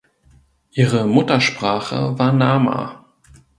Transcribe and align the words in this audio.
Ihre 0.71 1.05
Muttersprache 1.05 2.17
war 2.17 2.33
Nama. 2.33 3.05